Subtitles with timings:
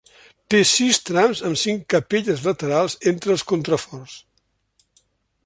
[0.51, 4.19] Té sis trams amb cinc capelles laterals entre els contraforts.